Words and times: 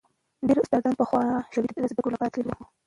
ډېر 0.47 0.57
استادان 0.61 0.93
پخوا 0.99 1.23
شوروي 1.51 1.71
ته 1.75 1.79
د 1.81 1.85
زدکړو 1.91 2.13
لپاره 2.15 2.31
تللي 2.33 2.53
وو. 2.57 2.63